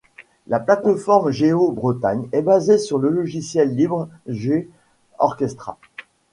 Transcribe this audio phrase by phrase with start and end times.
[0.47, 5.77] La plateforme GéoBretagne est basée sur le logiciel libre geOrchestra.